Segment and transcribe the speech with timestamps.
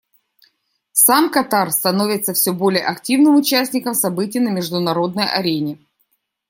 [0.93, 5.77] Сам Катар становится все более активным участником событий на международной арене.